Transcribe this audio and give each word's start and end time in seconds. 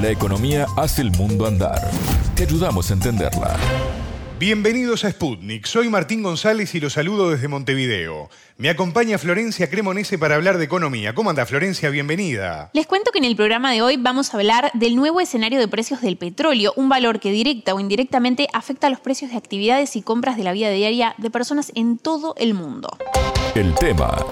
La 0.00 0.10
economía 0.10 0.66
hace 0.76 1.02
el 1.02 1.10
mundo 1.10 1.44
andar. 1.44 1.90
Te 2.36 2.44
ayudamos 2.44 2.88
a 2.88 2.94
entenderla. 2.94 3.56
Bienvenidos 4.38 5.04
a 5.04 5.10
Sputnik. 5.10 5.66
Soy 5.66 5.88
Martín 5.88 6.22
González 6.22 6.72
y 6.76 6.80
los 6.80 6.92
saludo 6.92 7.30
desde 7.30 7.48
Montevideo. 7.48 8.30
Me 8.58 8.70
acompaña 8.70 9.18
Florencia 9.18 9.68
Cremonese 9.68 10.16
para 10.16 10.36
hablar 10.36 10.58
de 10.58 10.66
economía. 10.66 11.16
¿Cómo 11.16 11.30
anda 11.30 11.46
Florencia? 11.46 11.90
Bienvenida. 11.90 12.70
Les 12.74 12.86
cuento 12.86 13.10
que 13.10 13.18
en 13.18 13.24
el 13.24 13.34
programa 13.34 13.72
de 13.72 13.82
hoy 13.82 13.96
vamos 13.96 14.32
a 14.32 14.36
hablar 14.36 14.70
del 14.74 14.94
nuevo 14.94 15.20
escenario 15.20 15.58
de 15.58 15.66
precios 15.66 16.00
del 16.00 16.16
petróleo, 16.16 16.72
un 16.76 16.88
valor 16.88 17.18
que 17.18 17.32
directa 17.32 17.74
o 17.74 17.80
indirectamente 17.80 18.46
afecta 18.52 18.86
a 18.86 18.90
los 18.90 19.00
precios 19.00 19.32
de 19.32 19.36
actividades 19.36 19.96
y 19.96 20.02
compras 20.02 20.36
de 20.36 20.44
la 20.44 20.52
vida 20.52 20.70
diaria 20.70 21.16
de 21.18 21.30
personas 21.30 21.72
en 21.74 21.98
todo 21.98 22.36
el 22.38 22.54
mundo. 22.54 22.96
El 23.56 23.74
tema 23.74 24.24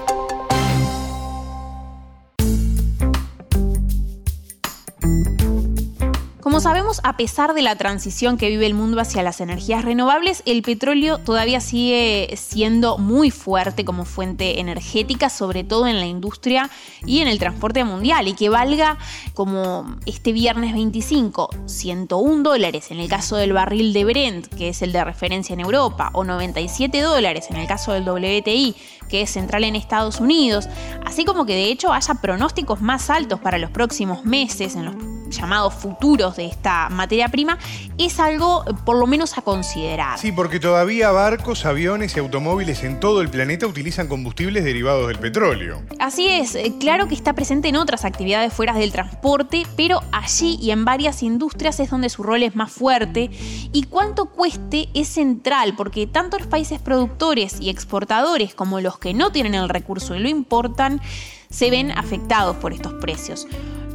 Como 6.47 6.61
sabemos, 6.61 7.01
a 7.03 7.17
pesar 7.17 7.53
de 7.53 7.61
la 7.61 7.75
transición 7.75 8.37
que 8.37 8.47
vive 8.47 8.65
el 8.65 8.73
mundo 8.73 9.01
hacia 9.01 9.21
las 9.21 9.41
energías 9.41 9.83
renovables, 9.83 10.43
el 10.45 10.61
petróleo 10.61 11.17
todavía 11.17 11.59
sigue 11.59 12.33
siendo 12.37 12.97
muy 12.97 13.31
fuerte 13.31 13.83
como 13.83 14.05
fuente 14.05 14.61
energética, 14.61 15.29
sobre 15.29 15.65
todo 15.65 15.87
en 15.87 15.99
la 15.99 16.05
industria 16.05 16.69
y 17.05 17.19
en 17.19 17.27
el 17.27 17.37
transporte 17.37 17.83
mundial, 17.83 18.29
y 18.29 18.33
que 18.33 18.47
valga 18.47 18.97
como 19.33 19.97
este 20.05 20.31
viernes 20.31 20.73
25, 20.73 21.49
101 21.65 22.43
dólares. 22.43 22.91
En 22.91 23.01
el 23.01 23.09
caso 23.09 23.35
del 23.35 23.51
barril 23.51 23.91
de 23.91 24.05
Brent, 24.05 24.47
que 24.47 24.69
es 24.69 24.81
el 24.81 24.93
de 24.93 25.03
referencia 25.03 25.53
en 25.53 25.59
Europa, 25.59 26.11
o 26.13 26.23
97 26.23 27.01
dólares. 27.01 27.47
En 27.49 27.57
el 27.57 27.67
caso 27.67 27.91
del 27.91 28.07
WTI, 28.07 28.73
que 29.09 29.23
es 29.23 29.31
central 29.31 29.65
en 29.65 29.75
Estados 29.75 30.21
Unidos, 30.21 30.69
así 31.05 31.25
como 31.25 31.45
que 31.45 31.55
de 31.55 31.65
hecho 31.65 31.91
haya 31.91 32.13
pronósticos 32.15 32.79
más 32.79 33.09
altos 33.09 33.41
para 33.41 33.57
los 33.57 33.69
próximos 33.69 34.23
meses 34.23 34.75
en 34.75 34.85
los 34.85 34.95
llamados 35.29 35.73
futuros 35.73 36.35
de 36.35 36.45
esta 36.45 36.89
materia 36.89 37.29
prima, 37.29 37.57
es 37.97 38.19
algo 38.19 38.63
por 38.85 38.97
lo 38.97 39.07
menos 39.07 39.37
a 39.37 39.41
considerar. 39.41 40.19
Sí, 40.19 40.31
porque 40.31 40.59
todavía 40.59 41.11
barcos, 41.11 41.65
aviones 41.65 42.15
y 42.15 42.19
automóviles 42.19 42.83
en 42.83 42.99
todo 42.99 43.21
el 43.21 43.29
planeta 43.29 43.67
utilizan 43.67 44.07
combustibles 44.07 44.63
derivados 44.63 45.07
del 45.07 45.19
petróleo. 45.19 45.81
Así 45.99 46.27
es, 46.27 46.55
eh, 46.55 46.73
claro 46.79 47.07
que 47.07 47.15
está 47.15 47.33
presente 47.33 47.67
en 47.69 47.75
otras 47.75 48.05
actividades 48.05 48.53
fuera 48.53 48.73
del 48.73 48.91
transporte, 48.91 49.65
pero 49.75 50.01
allí 50.11 50.57
y 50.61 50.71
en 50.71 50.85
varias 50.85 51.23
industrias 51.23 51.79
es 51.79 51.89
donde 51.89 52.09
su 52.09 52.23
rol 52.23 52.43
es 52.43 52.55
más 52.55 52.71
fuerte 52.71 53.29
y 53.71 53.83
cuánto 53.83 54.25
cueste 54.25 54.89
es 54.93 55.07
central, 55.07 55.73
porque 55.75 56.07
tanto 56.07 56.37
los 56.37 56.47
países 56.47 56.79
productores 56.79 57.59
y 57.59 57.69
exportadores 57.69 58.53
como 58.53 58.81
los 58.81 58.97
que 58.97 59.13
no 59.13 59.31
tienen 59.31 59.55
el 59.55 59.69
recurso 59.69 60.15
y 60.15 60.19
lo 60.19 60.29
importan, 60.29 61.01
se 61.49 61.69
ven 61.69 61.91
afectados 61.91 62.55
por 62.57 62.73
estos 62.73 62.93
precios. 62.93 63.47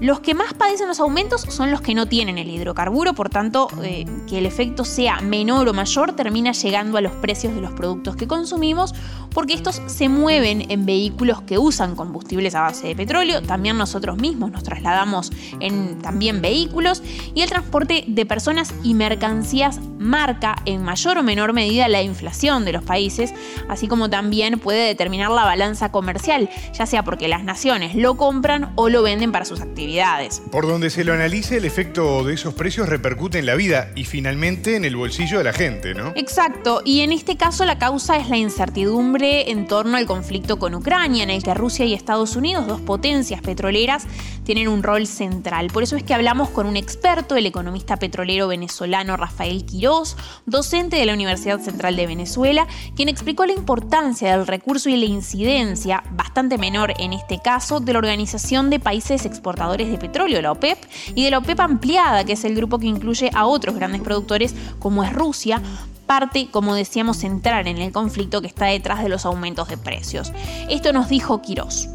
Los 0.02 0.18
que 0.18 0.34
más 0.34 0.52
padecen 0.52 0.88
los 0.88 0.98
aumentos 0.98 1.42
son 1.42 1.70
los 1.70 1.80
que 1.80 1.94
no 1.94 2.06
tienen 2.06 2.36
el 2.36 2.50
hidrocarburo, 2.50 3.14
por 3.14 3.28
tanto, 3.28 3.68
eh, 3.84 4.04
que 4.28 4.38
el 4.38 4.46
efecto 4.46 4.84
sea 4.84 5.20
menor 5.20 5.68
o 5.68 5.72
mayor 5.72 6.16
termina 6.16 6.50
llegando 6.50 6.98
a 6.98 7.00
los 7.00 7.12
precios 7.12 7.54
de 7.54 7.60
los 7.60 7.70
productos 7.70 8.16
que 8.16 8.26
consumimos, 8.26 8.96
porque 9.32 9.54
estos 9.54 9.80
se 9.86 10.08
mueven 10.08 10.72
en 10.72 10.86
vehículos 10.86 11.42
que 11.42 11.56
usan 11.56 11.94
combustibles 11.94 12.56
a 12.56 12.62
base 12.62 12.88
de 12.88 12.96
petróleo, 12.96 13.42
también 13.42 13.78
nosotros 13.78 14.16
mismos 14.16 14.50
nos 14.50 14.64
trasladamos 14.64 15.30
en 15.60 16.02
también 16.02 16.42
vehículos, 16.42 17.00
y 17.32 17.42
el 17.42 17.48
transporte 17.48 18.02
de 18.08 18.26
personas 18.26 18.74
y 18.82 18.94
mercancías 18.94 19.78
marca 20.00 20.56
en 20.64 20.82
mayor 20.82 21.18
o 21.18 21.22
menor 21.22 21.52
medida 21.52 21.86
la 21.86 22.02
inflación 22.02 22.64
de 22.64 22.72
los 22.72 22.82
países, 22.82 23.32
así 23.68 23.86
como 23.86 24.10
también 24.10 24.58
puede 24.58 24.84
determinar 24.84 25.30
la 25.30 25.44
balanza 25.44 25.92
comercial, 25.92 26.50
ya 26.76 26.86
sea 26.86 27.04
porque 27.04 27.28
las 27.28 27.41
naciones 27.44 27.94
lo 27.94 28.16
compran 28.16 28.72
o 28.76 28.88
lo 28.88 29.02
venden 29.02 29.32
para 29.32 29.44
sus 29.44 29.60
actividades. 29.60 30.42
Por 30.50 30.66
donde 30.66 30.90
se 30.90 31.04
lo 31.04 31.12
analice, 31.12 31.56
el 31.56 31.64
efecto 31.64 32.24
de 32.24 32.34
esos 32.34 32.54
precios 32.54 32.88
repercute 32.88 33.38
en 33.38 33.46
la 33.46 33.54
vida 33.54 33.90
y 33.94 34.04
finalmente 34.04 34.76
en 34.76 34.84
el 34.84 34.96
bolsillo 34.96 35.38
de 35.38 35.44
la 35.44 35.52
gente, 35.52 35.94
¿no? 35.94 36.12
Exacto, 36.14 36.82
y 36.84 37.00
en 37.00 37.12
este 37.12 37.36
caso 37.36 37.64
la 37.64 37.78
causa 37.78 38.16
es 38.16 38.28
la 38.28 38.36
incertidumbre 38.36 39.50
en 39.50 39.66
torno 39.66 39.96
al 39.96 40.06
conflicto 40.06 40.58
con 40.58 40.74
Ucrania, 40.74 41.22
en 41.22 41.30
el 41.30 41.42
que 41.42 41.54
Rusia 41.54 41.84
y 41.84 41.94
Estados 41.94 42.36
Unidos, 42.36 42.66
dos 42.66 42.80
potencias 42.80 43.40
petroleras, 43.40 44.06
tienen 44.44 44.68
un 44.68 44.82
rol 44.82 45.06
central. 45.06 45.68
Por 45.68 45.82
eso 45.82 45.96
es 45.96 46.02
que 46.02 46.14
hablamos 46.14 46.50
con 46.50 46.66
un 46.66 46.76
experto, 46.76 47.36
el 47.36 47.46
economista 47.46 47.96
petrolero 47.96 48.48
venezolano 48.48 49.16
Rafael 49.16 49.64
Quirós, 49.64 50.16
docente 50.46 50.96
de 50.96 51.06
la 51.06 51.14
Universidad 51.14 51.60
Central 51.60 51.96
de 51.96 52.06
Venezuela, 52.06 52.66
quien 52.96 53.08
explicó 53.08 53.46
la 53.46 53.52
importancia 53.52 54.36
del 54.36 54.46
recurso 54.46 54.88
y 54.88 54.96
la 54.96 55.06
incidencia, 55.06 56.02
bastante 56.12 56.58
menor 56.58 56.94
en 56.98 57.12
este 57.12 57.40
caso, 57.40 57.80
de 57.80 57.92
la 57.92 57.98
Organización 57.98 58.70
de 58.70 58.80
Países 58.80 59.24
Exportadores 59.24 59.90
de 59.90 59.98
petróleo, 59.98 60.42
la 60.42 60.52
OPEP, 60.52 60.78
y 61.14 61.24
de 61.24 61.30
la 61.30 61.38
OPEP 61.38 61.60
ampliada, 61.60 62.24
que 62.24 62.32
es 62.32 62.44
el 62.44 62.54
grupo 62.54 62.78
que 62.78 62.86
incluye 62.86 63.30
a 63.34 63.46
otros 63.46 63.74
grandes 63.76 64.02
productores 64.02 64.54
como 64.78 65.04
es 65.04 65.12
Rusia, 65.12 65.62
parte, 66.06 66.48
como 66.50 66.74
decíamos, 66.74 67.16
central 67.18 67.66
en 67.68 67.78
el 67.78 67.92
conflicto 67.92 68.40
que 68.40 68.46
está 68.46 68.66
detrás 68.66 69.02
de 69.02 69.08
los 69.08 69.24
aumentos 69.24 69.68
de 69.68 69.78
precios. 69.78 70.32
Esto 70.68 70.92
nos 70.92 71.08
dijo 71.08 71.40
Quirós. 71.40 71.88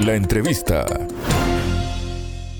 La 0.00 0.14
entrevista. 0.14 0.84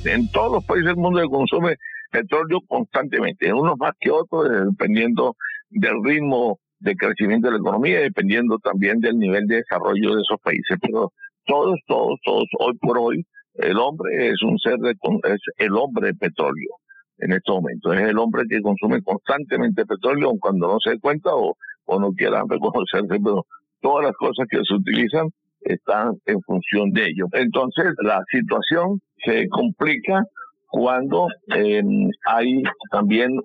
En 0.07 0.31
todos 0.31 0.53
los 0.53 0.65
países 0.65 0.87
del 0.87 0.97
mundo 0.97 1.21
se 1.21 1.29
consume 1.29 1.77
petróleo 2.13 2.61
constantemente, 2.69 3.53
unos 3.53 3.77
más 3.77 3.93
que 3.99 4.11
otros, 4.11 4.49
dependiendo 4.71 5.35
del 5.71 6.03
ritmo 6.05 6.59
de 6.79 6.95
crecimiento 6.95 7.49
de 7.49 7.55
la 7.55 7.59
economía, 7.59 8.01
dependiendo 8.01 8.59
también 8.59 9.01
del 9.01 9.19
nivel 9.19 9.47
de 9.47 9.57
desarrollo 9.57 10.15
de 10.15 10.23
esos 10.23 10.41
países. 10.43 10.79
Pero 10.81 11.13
todos, 11.45 11.79
todos, 11.87 12.19
todos, 12.25 12.45
hoy 12.61 12.75
por 12.79 12.99
hoy, 12.99 13.27
el 13.55 13.77
hombre 13.79 14.29
es 14.29 14.43
un 14.43 14.59
ser 14.59 14.79
de, 14.79 14.91
es 14.91 15.41
el 15.57 15.73
hombre 15.73 16.09
de 16.09 16.15
petróleo 16.15 16.77
en 17.19 17.33
estos 17.33 17.57
momentos. 17.57 17.95
Es 17.97 18.09
el 18.09 18.19
hombre 18.19 18.45
que 18.49 18.61
consume 18.61 19.03
constantemente 19.03 19.87
petróleo 19.87 20.33
cuando 20.39 20.69
no 20.69 20.79
se 20.79 20.91
dé 20.91 21.01
cuenta 21.01 21.31
o, 21.35 21.57
o 21.87 22.01
no 22.01 22.13
quiera 22.13 22.45
reconocerse, 22.49 23.19
pero 23.23 23.45
todas 23.81 24.05
las 24.05 24.17
cosas 24.17 24.47
que 24.49 24.59
se 24.63 24.75
utilizan 24.75 25.31
están 25.67 26.15
en 26.27 26.41
función 26.43 26.91
de 26.93 27.03
ello. 27.03 27.27
Entonces, 27.33 27.93
la 28.03 28.23
situación 28.31 29.01
se 29.25 29.49
complica 29.49 30.23
cuando 30.69 31.29
em, 31.49 32.11
hay 32.27 32.63
también 32.91 33.39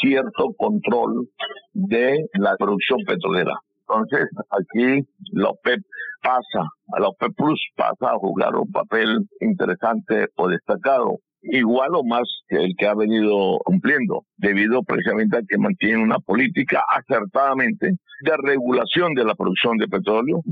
cierto 0.00 0.52
control 0.56 1.28
de 1.72 2.26
la 2.34 2.56
producción 2.56 3.00
petrolera. 3.06 3.54
Entonces, 3.80 4.28
aquí 4.50 5.06
la 5.32 5.50
OPEP 5.50 5.80
pasa, 6.22 6.68
a 6.92 7.00
la 7.00 7.08
OPEP 7.08 7.34
Plus 7.36 7.60
pasa 7.76 8.12
a 8.12 8.18
jugar 8.18 8.54
un 8.54 8.70
papel 8.70 9.26
interesante 9.40 10.28
o 10.36 10.48
destacado, 10.48 11.18
igual 11.42 11.94
o 11.94 12.04
más 12.04 12.22
que 12.48 12.56
el 12.56 12.74
que 12.78 12.86
ha 12.86 12.94
venido 12.94 13.58
cumpliendo, 13.64 14.24
debido 14.36 14.82
precisamente 14.82 15.38
a 15.38 15.42
que 15.46 15.58
mantiene 15.58 16.02
una 16.02 16.18
política 16.18 16.84
acertadamente 16.88 17.86
de 17.88 18.36
regulación 18.42 19.14
de 19.14 19.24
la 19.24 19.34
producción 19.34 19.76
de 19.76 19.88
petróleo, 19.88 20.42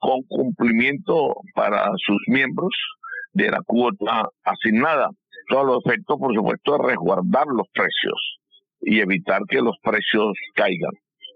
con 0.00 0.22
cumplimiento 0.22 1.34
para 1.54 1.90
sus 2.04 2.20
miembros 2.26 2.72
de 3.32 3.50
la 3.50 3.60
cuota 3.64 4.28
asignada. 4.44 5.10
Todo 5.48 5.64
los 5.64 5.86
efectos, 5.86 6.18
por 6.18 6.34
supuesto, 6.34 6.76
es 6.76 6.82
resguardar 6.88 7.46
los 7.46 7.66
precios 7.72 8.38
y 8.80 9.00
evitar 9.00 9.42
que 9.48 9.60
los 9.60 9.76
precios 9.82 10.32
caigan. 10.54 10.92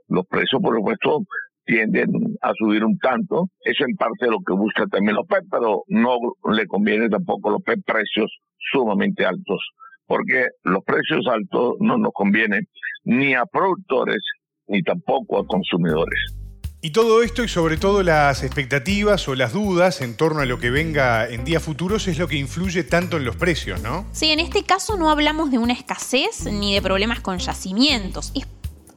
Los 0.09 0.27
precios, 0.27 0.61
por 0.63 0.77
supuesto, 0.77 1.21
tienden 1.65 2.09
a 2.43 2.53
subir 2.55 2.85
un 2.85 2.99
tanto. 2.99 3.47
Eso 3.61 3.85
en 3.85 3.97
parte 3.97 4.27
es 4.27 4.31
lo 4.31 4.39
que 4.47 4.55
busca 4.55 4.87
también 4.87 5.17
López, 5.17 5.41
pero 5.51 5.83
no 5.89 6.17
le 6.53 6.67
conviene 6.67 7.09
tampoco 7.09 7.49
a 7.49 7.53
López 7.53 7.77
precios 7.85 8.31
sumamente 8.73 9.25
altos, 9.25 9.61
porque 10.07 10.49
los 10.63 10.83
precios 10.85 11.27
altos 11.27 11.75
no 11.81 11.99
nos 11.99 12.13
convienen 12.13 12.65
ni 13.05 13.35
a 13.35 13.45
productores 13.45 14.23
ni 14.67 14.83
tampoco 14.83 15.39
a 15.39 15.47
consumidores. 15.47 16.44
Y 16.85 16.91
todo 16.91 17.23
esto 17.23 17.43
y 17.43 17.49
sobre 17.49 17.79
todo 17.79 18.03
las 18.03 18.43
expectativas 18.43 19.27
o 19.27 19.35
las 19.35 19.55
dudas 19.55 20.03
en 20.03 20.19
torno 20.19 20.41
a 20.41 20.45
lo 20.45 20.59
que 20.59 20.69
venga 20.69 21.27
en 21.27 21.43
días 21.43 21.63
futuros 21.63 22.07
es 22.09 22.19
lo 22.19 22.29
que 22.29 22.37
influye 22.37 22.85
tanto 22.85 23.17
en 23.17 23.25
los 23.25 23.37
precios, 23.37 23.81
¿no? 23.81 24.05
Sí, 24.13 24.31
en 24.33 24.39
este 24.39 24.65
caso 24.65 24.99
no 24.99 25.09
hablamos 25.09 25.51
de 25.51 25.57
una 25.57 25.73
escasez 25.73 26.45
ni 26.45 26.75
de 26.75 26.83
problemas 26.83 27.21
con 27.21 27.39
yacimientos. 27.39 28.33
Es 28.35 28.47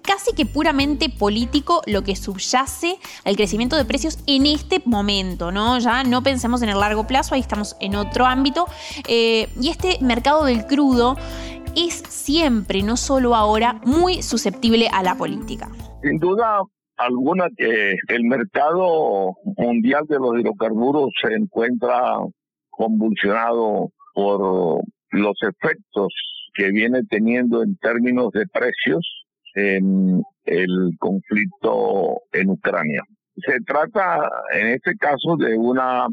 casi 0.01 0.33
que 0.35 0.45
puramente 0.45 1.07
político 1.07 1.81
lo 1.85 2.03
que 2.03 2.17
subyace 2.17 2.97
al 3.23 3.38
crecimiento 3.38 3.77
de 3.77 3.85
precios 3.85 4.19
en 4.27 4.47
este 4.47 4.81
momento, 4.83 5.53
¿no? 5.53 5.79
Ya 5.79 6.03
no 6.03 6.21
pensemos 6.21 6.61
en 6.63 6.67
el 6.67 6.81
largo 6.81 7.07
plazo, 7.07 7.35
ahí 7.35 7.41
estamos 7.41 7.77
en 7.79 7.95
otro 7.95 8.25
ámbito. 8.25 8.65
Eh, 9.07 9.47
y 9.61 9.69
este 9.69 9.97
mercado 10.01 10.44
del 10.44 10.67
crudo 10.67 11.15
es 11.73 12.03
siempre, 12.09 12.83
no 12.83 12.97
solo 12.97 13.33
ahora, 13.33 13.79
muy 13.85 14.23
susceptible 14.23 14.89
a 14.89 15.03
la 15.03 15.15
política. 15.15 15.69
Sin 16.03 16.19
duda 16.19 16.63
alguna 16.97 17.47
que 17.55 17.95
el 18.07 18.23
mercado 18.23 19.35
mundial 19.57 20.05
de 20.07 20.17
los 20.17 20.39
hidrocarburos 20.39 21.11
se 21.21 21.33
encuentra 21.33 22.17
convulsionado 22.69 23.91
por 24.13 24.81
los 25.11 25.38
efectos 25.41 26.13
que 26.53 26.71
viene 26.71 27.03
teniendo 27.09 27.63
en 27.63 27.77
términos 27.77 28.31
de 28.31 28.45
precios 28.47 29.25
en 29.53 30.23
el 30.45 30.91
conflicto 30.99 32.21
en 32.31 32.49
Ucrania. 32.49 33.01
Se 33.35 33.59
trata 33.61 34.29
en 34.53 34.67
este 34.67 34.95
caso 34.95 35.35
de 35.38 35.55
una 35.55 36.07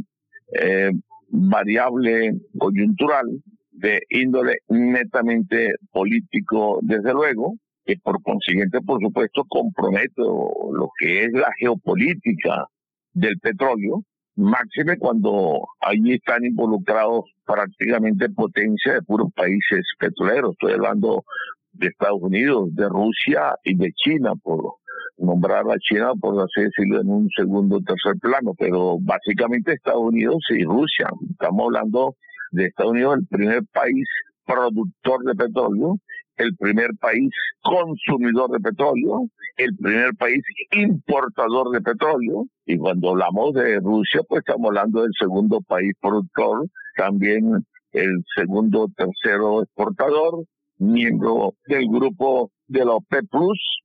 eh, 0.53 0.91
variable 1.29 2.33
coyuntural 2.59 3.27
de 3.73 4.01
índole 4.11 4.59
netamente 4.69 5.75
político, 5.91 6.79
desde 6.83 7.13
luego, 7.13 7.55
que 7.85 7.97
por 8.03 8.23
consiguiente, 8.23 8.81
por 8.81 9.01
supuesto, 9.01 9.45
compromete 9.49 10.13
lo 10.17 10.89
que 10.99 11.25
es 11.25 11.33
la 11.33 11.51
geopolítica 11.59 12.67
del 13.13 13.39
petróleo, 13.39 14.03
máxime 14.37 14.99
cuando 14.99 15.61
allí 15.81 16.15
están 16.15 16.45
involucrados 16.45 17.25
prácticamente 17.45 18.29
potencia 18.31 18.95
de 18.95 19.03
puros 19.03 19.29
países 19.35 19.87
petroleros. 19.99 20.53
Estoy 20.53 20.73
hablando 20.73 21.25
de 21.73 21.89
Estados 21.89 22.23
Unidos, 22.23 22.75
de 22.75 22.89
Rusia 22.89 23.55
y 23.65 23.77
de 23.77 23.93
China, 23.93 24.33
por 24.43 24.77
nombrar 25.19 25.65
a 25.71 25.79
China, 25.79 26.13
por 26.21 26.41
así 26.43 26.63
decirlo, 26.63 27.01
en 27.01 27.09
un 27.09 27.29
segundo 27.37 27.77
o 27.77 27.81
tercer 27.81 28.15
plano, 28.21 28.53
pero 28.59 28.99
básicamente 29.01 29.73
Estados 29.73 30.03
Unidos 30.03 30.43
y 30.51 30.65
Rusia. 30.65 31.09
Estamos 31.31 31.67
hablando 31.67 32.17
de 32.51 32.67
Estados 32.67 32.93
Unidos, 32.93 33.19
el 33.19 33.27
primer 33.27 33.63
país 33.73 34.09
productor 34.47 35.25
de 35.25 35.35
petróleo, 35.35 35.99
el 36.37 36.57
primer 36.57 36.91
país 37.01 37.31
consumidor 37.63 38.51
de 38.51 38.61
petróleo, 38.61 39.29
el 39.57 39.77
primer 39.77 40.15
país 40.17 40.43
importador 40.73 41.71
de 41.71 41.81
petróleo, 41.81 42.47
y 42.67 42.77
cuando 42.77 43.11
hablamos 43.11 43.55
de 43.55 43.79
Rusia, 43.79 44.21
pues 44.29 44.41
estamos 44.41 44.69
hablando 44.69 45.03
del 45.03 45.13
segundo 45.19 45.61
país 45.61 45.93
productor, 46.01 46.67
también 46.97 47.65
el 47.93 48.25
segundo 48.37 48.89
tercero 48.97 49.63
exportador, 49.63 50.45
miembro 50.79 51.55
del 51.67 51.87
grupo 51.87 52.51
de 52.67 52.85
la 52.85 52.93
OPEP 52.93 53.25
Plus, 53.31 53.81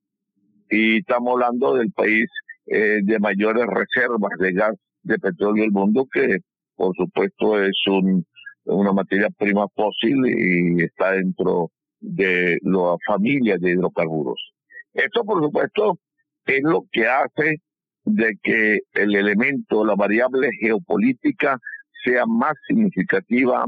y 0.70 0.98
estamos 0.98 1.34
hablando 1.34 1.76
del 1.76 1.92
país 1.92 2.28
eh, 2.66 3.00
de 3.04 3.20
mayores 3.20 3.66
reservas 3.68 4.32
de 4.40 4.54
gas 4.54 4.76
de 5.04 5.18
petróleo 5.18 5.64
del 5.64 5.72
mundo, 5.72 6.08
que 6.12 6.38
por 6.76 6.96
supuesto 6.96 7.62
es 7.62 7.78
un, 7.88 8.26
una 8.66 8.94
materia 8.94 9.30
prima 9.38 9.68
fósil 9.76 10.26
y 10.26 10.84
está 10.84 11.12
dentro 11.12 11.72
de 12.00 12.58
la 12.62 12.96
familia 13.06 13.58
de 13.58 13.72
hidrocarburos. 13.72 14.54
Esto, 14.94 15.24
por 15.24 15.42
supuesto, 15.44 16.00
es 16.46 16.62
lo 16.64 16.84
que 16.92 17.08
hace 17.08 17.62
de 18.06 18.38
que 18.42 18.80
el 18.94 19.16
elemento, 19.16 19.86
la 19.86 19.96
variable 19.96 20.50
geopolítica, 20.60 21.60
sea 22.04 22.26
más 22.26 22.54
significativa 22.68 23.66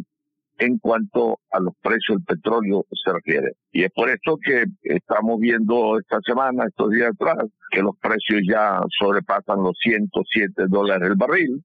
en 0.58 0.78
cuanto 0.78 1.40
a 1.52 1.60
los 1.60 1.74
precios 1.82 2.18
del 2.18 2.38
petróleo 2.38 2.86
se 3.04 3.12
refiere. 3.12 3.54
Y 3.72 3.84
es 3.84 3.92
por 3.92 4.10
eso 4.10 4.38
que 4.44 4.66
estamos 4.84 5.40
viendo 5.40 5.98
esta 6.00 6.20
semana, 6.24 6.66
estos 6.68 6.92
días 6.92 7.12
atrás, 7.14 7.48
que 7.72 7.82
los 7.82 7.98
precios 8.00 8.42
ya 8.48 8.80
sobrepasan 9.00 9.64
los 9.64 9.76
107 9.82 10.66
dólares 10.70 11.10
el 11.10 11.16
barril. 11.16 11.64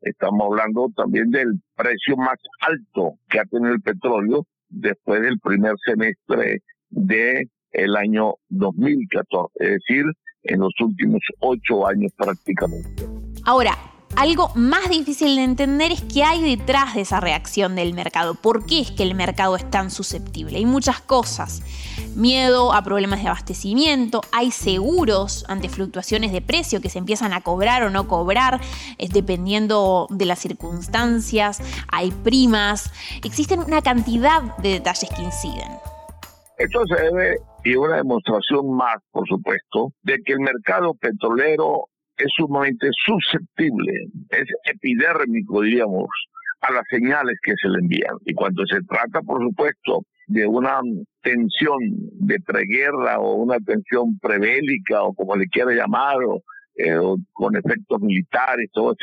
Estamos 0.00 0.46
hablando 0.46 0.88
también 0.96 1.30
del 1.30 1.60
precio 1.76 2.16
más 2.16 2.38
alto 2.60 3.18
que 3.28 3.40
ha 3.40 3.44
tenido 3.44 3.74
el 3.74 3.82
petróleo 3.82 4.46
después 4.68 5.22
del 5.22 5.38
primer 5.40 5.74
semestre 5.84 6.62
de 6.90 7.48
el 7.72 7.96
año 7.96 8.34
2014, 8.48 9.52
es 9.60 9.70
decir, 9.70 10.04
en 10.44 10.60
los 10.60 10.72
últimos 10.80 11.20
ocho 11.40 11.86
años 11.86 12.12
prácticamente. 12.16 13.04
Ahora, 13.44 13.72
algo 14.18 14.50
más 14.56 14.90
difícil 14.90 15.36
de 15.36 15.44
entender 15.44 15.92
es 15.92 16.02
qué 16.02 16.24
hay 16.24 16.56
detrás 16.56 16.96
de 16.96 17.02
esa 17.02 17.20
reacción 17.20 17.76
del 17.76 17.94
mercado. 17.94 18.34
¿Por 18.34 18.66
qué 18.66 18.80
es 18.80 18.90
que 18.90 19.04
el 19.04 19.14
mercado 19.14 19.54
es 19.54 19.70
tan 19.70 19.92
susceptible? 19.92 20.58
Hay 20.58 20.66
muchas 20.66 21.00
cosas. 21.00 21.62
Miedo 22.16 22.72
a 22.72 22.82
problemas 22.82 23.22
de 23.22 23.28
abastecimiento, 23.28 24.22
hay 24.32 24.50
seguros 24.50 25.44
ante 25.46 25.68
fluctuaciones 25.68 26.32
de 26.32 26.42
precio 26.42 26.80
que 26.80 26.90
se 26.90 26.98
empiezan 26.98 27.32
a 27.32 27.42
cobrar 27.42 27.84
o 27.84 27.90
no 27.90 28.08
cobrar 28.08 28.60
dependiendo 28.98 30.08
de 30.10 30.26
las 30.26 30.40
circunstancias, 30.40 31.60
hay 31.92 32.10
primas, 32.10 32.92
existen 33.22 33.60
una 33.60 33.82
cantidad 33.82 34.56
de 34.58 34.70
detalles 34.70 35.10
que 35.14 35.22
inciden. 35.22 35.68
Esto 36.56 36.80
se 36.88 37.02
debe, 37.04 37.36
y 37.62 37.76
una 37.76 37.96
demostración 37.96 38.74
más, 38.74 38.96
por 39.12 39.28
supuesto, 39.28 39.92
de 40.02 40.18
que 40.24 40.32
el 40.32 40.40
mercado 40.40 40.94
petrolero 40.94 41.88
es 42.18 42.30
sumamente 42.36 42.88
susceptible, 43.04 43.92
es 44.30 44.44
epidérmico, 44.64 45.62
diríamos, 45.62 46.08
a 46.60 46.72
las 46.72 46.82
señales 46.90 47.36
que 47.42 47.54
se 47.60 47.68
le 47.68 47.78
envían. 47.80 48.16
Y 48.24 48.34
cuando 48.34 48.64
se 48.66 48.80
trata, 48.82 49.22
por 49.22 49.42
supuesto, 49.42 50.02
de 50.26 50.46
una 50.46 50.80
tensión 51.22 51.78
de 52.20 52.38
preguerra 52.40 53.18
o 53.18 53.36
una 53.36 53.58
tensión 53.58 54.18
prebélica 54.18 55.02
o 55.02 55.14
como 55.14 55.36
le 55.36 55.46
quiera 55.46 55.72
llamar, 55.72 56.16
o, 56.24 56.42
eh, 56.76 56.96
con 57.32 57.56
efectos 57.56 58.00
militares, 58.00 58.68
todas 58.72 58.96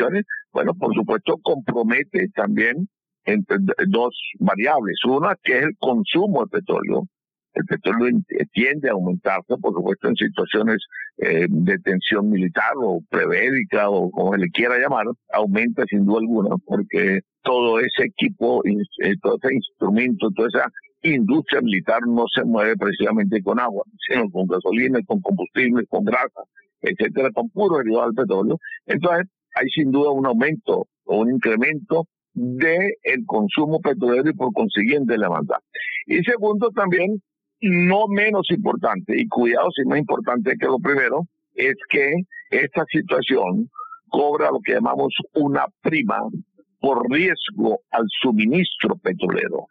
bueno, 0.54 0.74
por 0.76 0.94
supuesto 0.94 1.38
compromete 1.42 2.30
también 2.34 2.88
entre 3.26 3.58
dos 3.88 4.16
variables. 4.40 4.98
Una 5.06 5.36
que 5.44 5.58
es 5.58 5.64
el 5.66 5.76
consumo 5.80 6.46
de 6.46 6.60
petróleo 6.60 7.08
el 7.56 7.66
petróleo 7.66 8.20
tiende 8.52 8.90
a 8.90 8.94
aumentarse, 8.94 9.56
por 9.62 9.74
supuesto, 9.74 10.10
en 10.10 10.16
situaciones 10.16 10.78
eh, 11.18 11.48
de 11.50 11.80
tensión 11.80 12.30
militar 12.30 12.74
o 12.76 13.00
prevédica 13.10 13.90
o 13.90 14.12
como 14.12 14.36
le 14.36 14.50
quiera 14.50 14.78
llamar, 14.78 15.06
aumenta 15.34 15.86
sin 15.90 16.06
duda 16.06 16.20
alguna, 16.20 16.56
porque 16.66 17.22
todo 17.44 17.80
ese 17.80 18.06
equipo, 18.06 18.62
eh, 18.66 19.14
todo 19.22 19.38
ese 19.42 19.56
instrumento, 19.56 20.30
toda 20.36 20.50
esa 20.50 20.72
industria 21.04 21.62
militar 21.62 22.02
no 22.08 22.26
se 22.34 22.44
mueve 22.44 22.76
precisamente 22.76 23.42
con 23.42 23.60
agua, 23.60 23.84
sino 24.08 24.30
con 24.30 24.48
gasolina, 24.48 25.00
con 25.06 25.22
combustible, 25.22 25.86
con 25.88 26.04
grasa, 26.04 26.42
etcétera, 26.82 27.30
con 27.32 27.50
puro 27.50 27.78
derivado 27.78 28.08
del 28.08 28.16
petróleo. 28.16 28.60
Entonces, 28.86 29.28
hay 29.56 29.70
sin 29.70 29.92
duda 29.92 30.12
un 30.12 30.26
aumento 30.26 30.88
o 31.06 31.20
un 31.20 31.32
incremento 31.32 32.08
de 32.34 32.96
el 33.04 33.26
consumo 33.26 33.80
petrolero 33.80 34.30
y 34.30 34.34
por 34.34 34.52
consiguiente 34.52 35.18
la 35.18 35.28
demanda. 35.28 35.60
Y 36.06 36.18
segundo, 36.24 36.70
también 36.72 37.22
no 37.62 38.08
menos 38.08 38.50
importante, 38.52 39.20
y 39.20 39.28
cuidado 39.28 39.70
si 39.72 39.88
más 39.88 40.00
importante 40.00 40.56
que 40.60 40.66
lo 40.66 40.80
primero, 40.80 41.26
es 41.54 41.76
que 41.90 42.14
esta 42.50 42.86
situación 42.92 43.70
cobra 44.10 44.52
lo 44.52 44.60
que 44.60 44.74
llamamos 44.74 45.14
una 45.34 45.66
prima 45.82 46.20
por 46.80 47.10
riesgo 47.10 47.80
al 47.92 48.06
suministro 48.22 48.96
petrolero. 48.98 49.68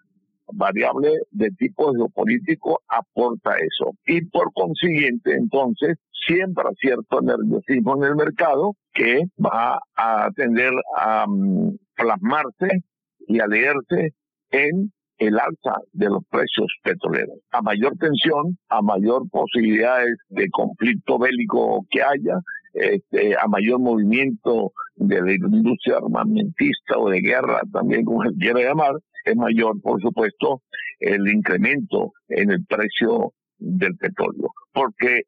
Variable 0.52 1.10
de 1.31 1.50
tipo 1.52 1.92
geopolítico 1.92 2.81
aporta 2.88 3.56
eso. 3.56 3.92
Y 4.06 4.25
por 4.26 4.52
consiguiente, 4.52 5.34
entonces, 5.34 5.96
siempre 6.26 6.64
cierto 6.81 7.20
nerviosismo 7.20 7.96
en 7.96 8.04
el 8.04 8.16
mercado 8.16 8.75
que 8.92 9.22
va 9.42 9.81
a 9.96 10.31
tender 10.34 10.72
a 10.96 11.26
mm, 11.26 11.76
plasmarse 11.94 12.82
y 13.26 13.40
a 13.40 13.46
leerse 13.46 14.14
en 14.50 14.92
el 15.19 15.38
alza 15.38 15.81
de 15.93 16.06
los 16.06 16.25
precios 16.31 16.66
petroleros. 16.82 17.38
A 17.53 17.62
mayor 17.62 17.94
tensión, 17.98 18.58
a 18.69 18.82
mayor 18.82 19.29
posibilidades 19.31 20.17
de 20.29 20.48
conflicto 20.50 21.19
bélico 21.19 21.86
que 21.91 22.03
haya, 22.03 22.39
este, 22.72 23.36
a 23.36 23.46
mayor 23.46 23.81
movimiento 23.81 24.72
de 24.96 25.22
la 25.22 25.32
industria 25.34 25.98
armamentista 25.98 26.98
o 26.98 27.08
de 27.08 27.20
guerra, 27.20 27.60
también 27.72 28.05
como 28.05 28.22
se 28.24 28.36
quiera 28.36 28.60
llamar, 28.60 28.94
es 29.24 29.36
mayor, 29.36 29.81
por 29.81 30.00
supuesto, 30.00 30.62
el 31.00 31.29
incremento 31.29 32.12
en 32.29 32.50
el 32.50 32.65
precio 32.67 33.32
del 33.58 33.96
petróleo. 33.96 34.50
Porque 34.72 35.22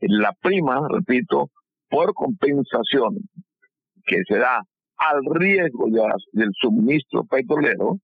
la 0.00 0.32
prima, 0.40 0.86
repito, 0.88 1.50
por 1.88 2.12
compensación 2.14 3.16
que 4.04 4.22
se 4.26 4.38
da 4.38 4.62
al 4.96 5.20
riesgo 5.34 5.86
del 6.32 6.50
suministro 6.60 7.24
petrolero, 7.24 7.98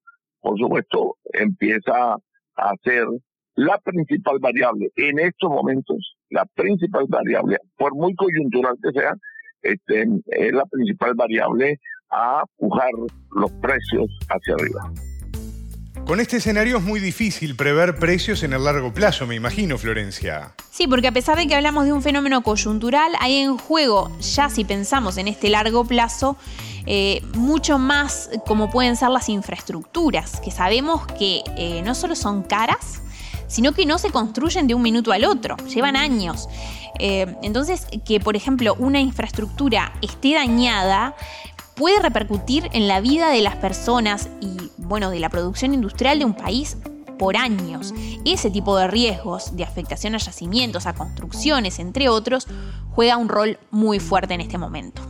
por 0.45 0.59
supuesto, 0.59 1.17
empieza 1.33 2.17
a 2.57 2.73
ser 2.85 3.07
la 3.55 3.79
principal 3.79 4.39
variable 4.41 4.91
en 4.95 5.19
estos 5.19 5.49
momentos, 5.49 6.17
la 6.29 6.45
principal 6.55 7.07
variable, 7.09 7.57
por 7.79 7.95
muy 7.95 8.15
coyuntural 8.15 8.75
que 8.83 8.93
sea, 8.93 9.15
este, 9.63 10.03
es 10.27 10.53
la 10.53 10.67
principal 10.67 11.15
variable 11.15 11.81
a 12.11 12.45
pujar 12.59 12.91
los 13.31 13.51
precios 13.53 14.07
hacia 14.29 14.55
arriba. 14.55 14.93
Con 16.07 16.21
este 16.21 16.37
escenario 16.37 16.77
es 16.77 16.85
muy 16.85 17.01
difícil 17.01 17.57
prever 17.57 17.97
precios 17.97 18.43
en 18.43 18.53
el 18.53 18.65
largo 18.65 18.93
plazo, 18.93 19.27
me 19.27 19.37
imagino, 19.37 19.79
Florencia. 19.79 20.53
Sí, 20.71 20.87
porque 20.87 21.09
a 21.09 21.13
pesar 21.13 21.39
de 21.39 21.47
que 21.47 21.55
hablamos 21.55 21.87
de 21.87 21.95
un 21.95 22.03
fenómeno 22.03 22.43
coyuntural, 22.43 23.13
hay 23.21 23.37
en 23.37 23.57
juego, 23.57 24.15
ya 24.21 24.51
si 24.51 24.67
pensamos 24.67 25.17
en 25.17 25.29
este 25.29 25.49
largo 25.49 25.87
plazo, 25.87 26.37
eh, 26.87 27.23
mucho 27.35 27.79
más 27.79 28.31
como 28.47 28.71
pueden 28.71 28.97
ser 28.97 29.11
las 29.11 29.29
infraestructuras, 29.29 30.41
que 30.41 30.51
sabemos 30.51 31.07
que 31.19 31.43
eh, 31.57 31.83
no 31.83 31.95
solo 31.95 32.15
son 32.15 32.43
caras, 32.43 33.03
sino 33.47 33.73
que 33.73 33.87
no 33.87 33.99
se 33.99 34.11
construyen 34.11 34.67
de 34.67 34.75
un 34.75 34.83
minuto 34.83 35.13
al 35.13 35.25
otro, 35.25 35.57
llevan 35.69 35.97
años. 35.97 36.49
Eh, 36.99 37.35
entonces, 37.43 37.87
que 38.05 38.21
por 38.21 38.37
ejemplo 38.37 38.77
una 38.79 39.01
infraestructura 39.01 39.93
esté 40.03 40.35
dañada 40.35 41.15
puede 41.75 42.01
repercutir 42.01 42.69
en 42.73 42.87
la 42.87 43.01
vida 43.01 43.31
de 43.31 43.41
las 43.41 43.57
personas 43.57 44.29
y, 44.41 44.71
bueno, 44.79 45.11
de 45.11 45.19
la 45.19 45.29
producción 45.29 45.75
industrial 45.75 46.19
de 46.19 46.25
un 46.25 46.35
país 46.35 46.77
por 47.19 47.37
años. 47.37 47.93
Ese 48.25 48.51
tipo 48.51 48.77
de 48.77 48.87
riesgos 48.87 49.57
de 49.57 49.65
afectación 49.65 50.15
a 50.15 50.19
yacimientos, 50.19 50.87
a 50.87 50.95
construcciones, 50.95 51.79
entre 51.79 52.09
otros, 52.09 52.47
juega 52.91 53.17
un 53.17 53.29
rol 53.29 53.59
muy 53.71 53.99
fuerte 53.99 54.35
en 54.35 54.41
este 54.41 54.59
momento 54.59 55.03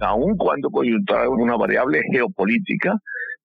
aun 0.00 0.36
cuando 0.36 0.70
coyuntural 0.70 1.28
una 1.28 1.56
variable 1.56 2.02
geopolítica, 2.10 2.94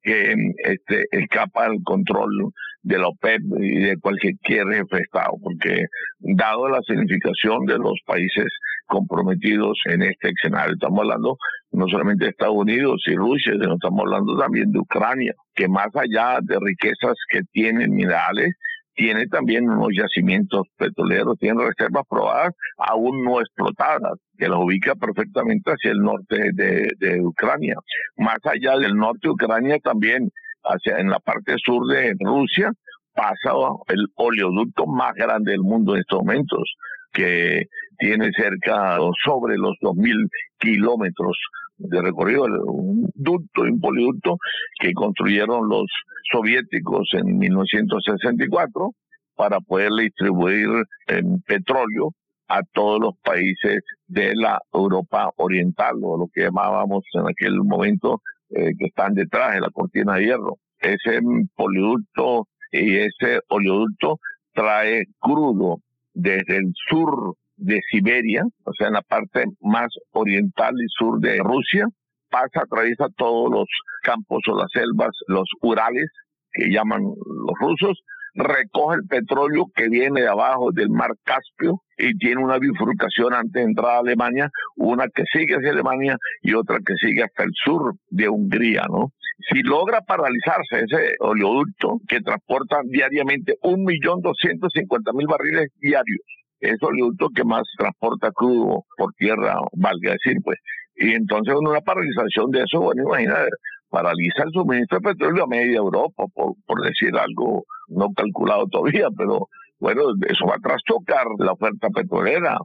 que 0.03 0.34
este, 0.63 1.05
escapa 1.12 1.65
al 1.65 1.77
control 1.84 2.51
de 2.84 2.98
la 2.98 3.10
OPEP 3.10 3.41
y 3.60 3.79
de 3.81 3.98
cualquier 3.98 4.34
jefe 4.43 4.98
Estado, 4.98 5.34
porque 5.41 5.86
dado 6.20 6.67
la 6.67 6.81
significación 6.81 7.65
de 7.65 7.77
los 7.77 8.00
países 8.05 8.48
comprometidos 8.88 9.77
en 9.86 10.01
este 10.01 10.29
escenario, 10.29 10.74
estamos 10.74 11.01
hablando 11.01 11.38
no 11.72 11.88
solamente 11.88 12.25
de 12.25 12.31
Estados 12.31 12.55
Unidos 12.55 13.03
y 13.05 13.15
Rusia, 13.15 13.53
sino 13.53 13.75
estamos 13.75 14.01
hablando 14.01 14.36
también 14.38 14.72
de 14.72 14.79
Ucrania, 14.79 15.34
que 15.55 15.67
más 15.67 15.88
allá 15.93 16.39
de 16.41 16.58
riquezas 16.60 17.15
que 17.29 17.41
tienen 17.51 17.91
minerales, 17.91 18.55
tiene 19.01 19.25
también 19.25 19.67
unos 19.67 19.89
yacimientos 19.98 20.67
petroleros, 20.77 21.36
tiene 21.39 21.65
reservas 21.65 22.03
probadas 22.08 22.53
aún 22.77 23.24
no 23.24 23.41
explotadas, 23.41 24.13
que 24.38 24.48
las 24.48 24.60
ubica 24.60 24.93
perfectamente 24.93 25.72
hacia 25.72 25.89
el 25.89 26.01
norte 26.01 26.51
de, 26.53 27.20
Ucrania. 27.20 27.77
Más 28.17 28.38
allá 28.43 28.77
del 28.77 28.96
norte 28.96 29.22
de 29.24 29.29
Ucrania 29.31 29.79
también, 29.84 30.29
hacia 30.63 31.00
en 31.00 31.10
la 31.10 31.17
parte 31.17 31.55
sur 31.58 31.88
de 31.88 32.13
Rusia, 32.20 32.72
pasa 33.15 33.53
el 33.88 34.05
oleoducto 34.17 34.86
más 34.86 35.15
grande 35.15 35.53
del 35.53 35.62
mundo 35.62 35.96
en 35.96 36.01
estos 36.01 36.20
momentos, 36.20 36.72
que 37.12 37.63
tiene 37.98 38.29
cerca 38.38 39.01
o 39.01 39.13
sobre 39.25 39.58
los 39.58 39.75
2.000 39.81 40.29
kilómetros 40.60 41.39
de 41.83 42.01
recorrido, 42.01 42.43
un 42.43 43.09
ducto 43.15 43.65
y 43.65 43.71
un 43.71 43.79
poliducto 43.79 44.38
que 44.79 44.93
construyeron 44.93 45.67
los 45.67 45.85
soviéticos 46.31 47.09
en 47.13 47.38
1964 47.38 48.91
para 49.35 49.59
poder 49.59 49.91
distribuir 50.00 50.69
en 51.07 51.41
petróleo 51.41 52.11
a 52.47 52.61
todos 52.73 53.00
los 53.00 53.13
países 53.23 53.81
de 54.07 54.33
la 54.35 54.59
Europa 54.73 55.31
Oriental, 55.38 55.95
o 56.03 56.17
lo 56.17 56.27
que 56.33 56.41
llamábamos 56.41 57.03
en 57.13 57.27
aquel 57.27 57.55
momento 57.63 58.21
eh, 58.50 58.73
que 58.77 58.88
están 58.88 59.13
detrás 59.13 59.53
de 59.53 59.61
la 59.61 59.69
cortina 59.69 60.15
de 60.15 60.25
hierro. 60.25 60.57
Ese 60.79 61.21
poliducto 61.55 62.47
y 62.71 62.97
ese 62.97 63.39
oleoducto 63.47 64.19
trae 64.53 65.05
crudo 65.19 65.77
desde 66.13 66.57
el 66.57 66.73
sur 66.89 67.35
de 67.62 67.80
Siberia, 67.89 68.44
o 68.65 68.74
sea, 68.74 68.88
en 68.88 68.94
la 68.94 69.01
parte 69.01 69.46
más 69.62 69.88
oriental 70.12 70.74
y 70.75 70.88
sur 70.98 71.20
de 71.20 71.38
Rusia, 71.39 71.86
pasa, 72.30 72.63
atraviesa 72.63 73.08
todos 73.15 73.51
los 73.51 73.65
campos 74.03 74.41
o 74.50 74.58
las 74.58 74.68
selvas, 74.74 75.12
los 75.27 75.48
Urales, 75.62 76.10
que 76.53 76.70
llaman 76.70 77.01
los 77.01 77.56
rusos, 77.60 78.01
recoge 78.34 78.96
el 78.96 79.08
petróleo 79.08 79.65
que 79.75 79.89
viene 79.89 80.22
de 80.22 80.27
abajo 80.27 80.72
del 80.72 80.89
mar 80.89 81.12
Caspio 81.24 81.82
y 81.98 82.18
tiene 82.18 82.44
una 82.44 82.58
bifurcación 82.58 83.34
antes 83.34 83.53
de 83.53 83.63
entrar 83.63 83.91
a 83.91 84.00
Alemania, 84.00 84.50
una 84.75 85.06
que 85.13 85.24
sigue 85.32 85.56
hacia 85.56 85.72
Alemania 85.72 86.18
y 86.41 86.53
otra 86.53 86.77
que 86.86 86.94
sigue 86.96 87.24
hasta 87.24 87.44
el 87.44 87.51
sur 87.63 87.94
de 88.10 88.30
Hungría, 88.30 88.84
¿no? 88.89 89.12
Si 89.50 89.62
logra 89.63 90.01
paralizarse 90.01 90.86
ese 90.86 91.15
oleoducto 91.20 92.00
que 92.08 92.22
transporta 92.22 92.80
diariamente 92.86 93.56
un 93.63 93.84
millón 93.84 94.22
doscientos 94.22 94.72
cincuenta 94.74 95.12
mil 95.13 95.27
barriles 95.27 95.70
diarios, 95.80 96.22
es 96.62 96.77
oleoducto 96.82 97.30
que 97.36 97.44
más 97.44 97.63
transporta 97.77 98.32
crudo 98.32 98.86
por 98.98 99.13
tierra, 99.13 99.56
valga 99.74 100.13
decir, 100.13 100.38
pues. 100.44 100.58
Y 100.96 101.13
entonces 101.13 101.56
una 101.60 101.82
paralización 101.82 102.51
de 102.51 102.63
eso, 102.63 102.80
bueno, 102.80 103.03
imagínate, 103.03 103.50
paraliza 103.89 104.44
el 104.44 104.51
suministro 104.53 105.00
de 105.00 105.10
petróleo 105.13 105.44
a 105.44 105.48
media 105.48 105.77
Europa, 105.77 106.25
por, 106.34 106.53
por 106.65 106.82
decir 106.84 107.15
algo 107.18 107.63
no 107.88 108.10
calculado 108.15 108.68
todavía, 108.68 109.08
pero 109.18 109.48
bueno, 109.80 110.03
eso 110.27 110.46
va 110.46 110.56
a 110.56 110.60
trastocar 110.60 111.25
la 111.39 111.53
oferta 111.53 111.89
petrolera, 111.89 112.58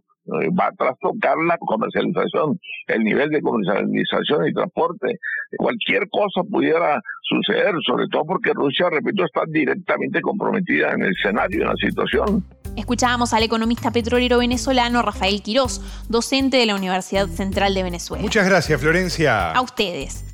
va 0.59 0.66
a 0.66 0.73
trastocar 0.73 1.37
la 1.47 1.56
comercialización, 1.59 2.59
el 2.88 3.04
nivel 3.04 3.30
de 3.30 3.40
comercialización 3.40 4.49
y 4.49 4.52
transporte. 4.52 5.18
Cualquier 5.59 6.09
cosa 6.11 6.42
pudiera 6.50 7.00
suceder, 7.23 7.75
sobre 7.87 8.06
todo 8.09 8.25
porque 8.25 8.52
Rusia, 8.52 8.88
repito, 8.90 9.25
está 9.25 9.42
directamente 9.49 10.21
comprometida 10.21 10.92
en 10.92 11.02
el 11.02 11.12
escenario, 11.12 11.62
en 11.62 11.68
la 11.68 11.76
situación. 11.76 12.45
Escuchábamos 12.76 13.33
al 13.33 13.42
economista 13.42 13.90
petrolero 13.90 14.38
venezolano 14.38 15.00
Rafael 15.02 15.42
Quirós, 15.42 16.04
docente 16.09 16.59
de 16.59 16.66
la 16.66 16.75
Universidad 16.75 17.26
Central 17.26 17.75
de 17.75 17.83
Venezuela. 17.83 18.23
Muchas 18.23 18.47
gracias, 18.47 18.80
Florencia. 18.80 19.52
A 19.52 19.62
ustedes. 19.62 20.25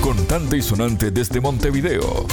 Contante 0.00 0.56
y 0.56 0.62
sonante 0.62 1.10
desde 1.10 1.40
Montevideo. 1.40 2.26